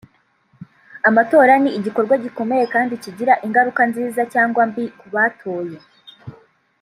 [1.09, 5.77] Amatora ni igikorwa gikomeye kandi kigira ingaruka nziza cyangwa mbi ku batoye